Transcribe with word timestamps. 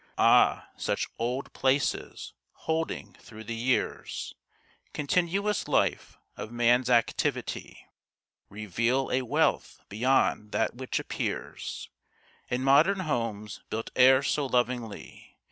Ah, 0.17 0.69
such 0.77 1.05
old 1.19 1.53
places, 1.53 2.33
holding 2.65 3.13
through 3.21 3.43
the 3.43 3.53
years 3.53 4.33
Continuous 4.95 5.67
life 5.67 6.17
of 6.35 6.51
man's 6.51 6.89
activity, 6.89 7.85
Reveal 8.49 9.11
a 9.11 9.21
wealth 9.21 9.79
beyond 9.89 10.53
that 10.53 10.73
which 10.73 10.97
appears 10.97 11.87
In 12.49 12.63
modern 12.63 13.01
homes 13.01 13.61
built 13.69 13.91
e'er 13.95 14.23
so 14.23 14.47
lovingly. 14.47 15.37